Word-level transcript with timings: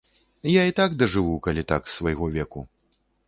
Я 0.51 0.61
і 0.69 0.73
так 0.79 0.95
дажыву, 1.01 1.35
калі 1.47 1.63
так, 1.73 1.91
свайго 1.97 2.31
веку. 2.39 2.67